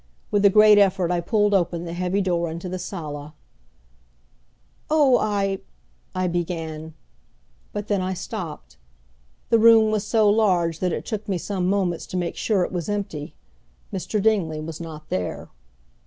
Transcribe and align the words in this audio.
With 0.31 0.43
a 0.43 0.49
great 0.49 0.79
effort 0.79 1.11
I 1.11 1.21
pulled 1.21 1.53
open 1.53 1.85
the 1.85 1.93
heavy 1.93 2.21
door 2.21 2.49
into 2.49 2.67
the 2.67 2.79
sala. 2.79 3.35
"Oh, 4.89 5.19
I" 5.19 5.59
I 6.15 6.25
began; 6.25 6.95
but 7.71 7.87
then 7.87 8.01
I 8.01 8.15
stopped. 8.15 8.77
The 9.51 9.59
room 9.59 9.91
was 9.91 10.03
so 10.03 10.27
large 10.27 10.79
that 10.79 10.91
it 10.91 11.05
took 11.05 11.29
me 11.29 11.37
some 11.37 11.67
moments 11.67 12.07
to 12.07 12.17
make 12.17 12.35
sure 12.35 12.63
it 12.63 12.71
was 12.71 12.89
empty. 12.89 13.35
Mr. 13.93 14.19
Dingley 14.19 14.59
was 14.59 14.81
not 14.81 15.07
there. 15.09 15.49